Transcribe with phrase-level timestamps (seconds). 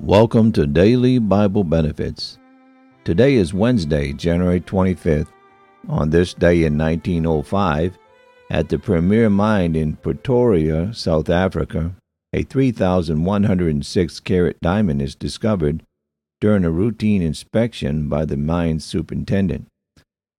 [0.00, 2.38] Welcome to Daily Bible Benefits.
[3.04, 5.28] Today is Wednesday, January 25th.
[5.88, 7.96] On this day in 1905,
[8.50, 11.94] at the Premier Mine in Pretoria, South Africa,
[12.32, 15.84] a 3,106 carat diamond is discovered
[16.40, 19.66] during a routine inspection by the mine superintendent.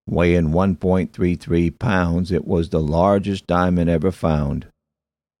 [0.06, 4.66] Weighing 1.33 pounds, it was the largest diamond ever found.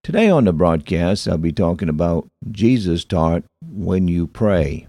[0.06, 4.86] Today on the broadcast, I'll be talking about Jesus taught when you pray.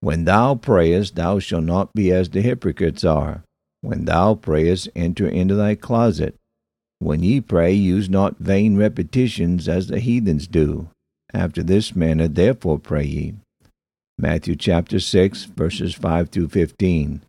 [0.00, 3.42] When thou prayest, thou shalt not be as the hypocrites are.
[3.82, 6.36] When thou prayest, enter into thy closet.
[7.00, 10.88] When ye pray, use not vain repetitions as the heathens do.
[11.34, 13.34] After this manner, therefore, pray ye.
[14.16, 17.20] Matthew chapter 6, verses 5 through 15.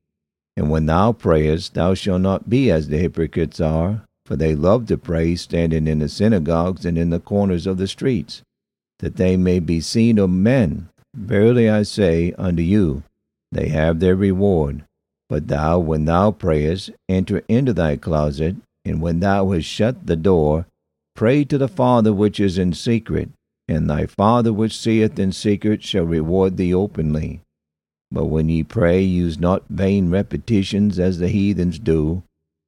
[0.56, 4.86] And when thou prayest, thou shalt not be as the hypocrites are for they love
[4.88, 8.42] to pray standing in the synagogues and in the corners of the streets,
[9.00, 10.90] that they may be seen of men.
[11.16, 13.04] Verily I say unto you,
[13.52, 14.86] they have their reward.
[15.30, 20.16] But thou, when thou prayest, enter into thy closet, and when thou hast shut the
[20.16, 20.66] door,
[21.16, 23.30] pray to the Father which is in secret,
[23.68, 27.42] and thy Father which seeth in secret shall reward thee openly.
[28.12, 32.24] But when ye pray, use not vain repetitions as the heathens do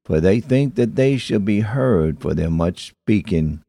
[0.05, 3.61] for they think that they shall be heard for their much speaking.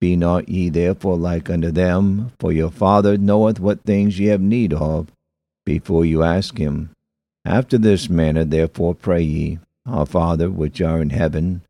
[0.00, 4.40] Be not ye therefore like unto them, for your Father knoweth what things ye have
[4.40, 5.08] need of,
[5.66, 6.90] before you ask him.
[7.44, 11.62] After this manner therefore pray ye, Our Father which art in heaven,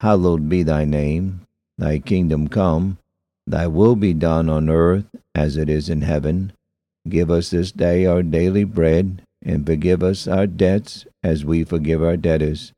[0.00, 1.42] hallowed be thy name,
[1.76, 2.98] thy kingdom come,
[3.46, 6.52] thy will be done on earth as it is in heaven.
[7.08, 12.02] Give us this day our daily bread, and forgive us our debts as we forgive
[12.02, 12.72] our debtors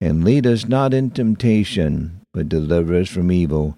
[0.00, 3.76] and lead us not in temptation, but deliver us from evil.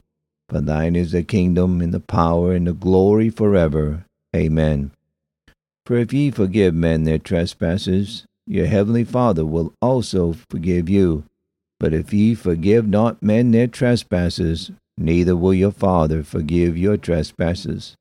[0.49, 4.05] For thine is the kingdom, and the power, and the glory forever.
[4.35, 4.93] Amen.
[5.87, 11.25] For if ye forgive men their trespasses, your heavenly Father will also forgive you.
[11.81, 17.97] But if ye forgive not men their trespasses, neither will your Father forgive your trespasses.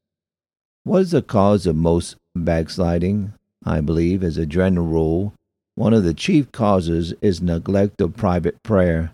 [0.83, 3.33] What is the cause of most backsliding?
[3.63, 5.33] I believe, as a general rule,
[5.75, 9.13] one of the chief causes is neglect of private prayer.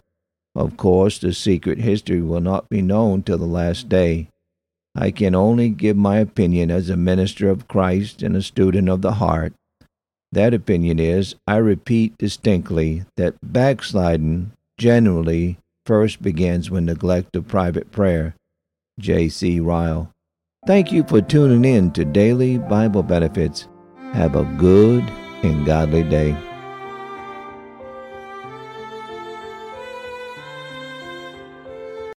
[0.56, 4.30] Of course, the secret history will not be known till the last day.
[4.96, 9.04] I can only give my opinion as a minister of Christ and a student of
[9.04, 9.54] the heart.
[10.32, 17.92] That opinion is, I repeat distinctly, that backsliding generally first begins with neglect of private
[17.92, 18.36] prayer.
[19.00, 19.60] J.C.
[19.60, 20.12] Ryle.
[20.66, 23.68] Thank you for tuning in to Daily Bible Benefits.
[24.14, 25.04] Have a good
[25.44, 26.36] and godly day.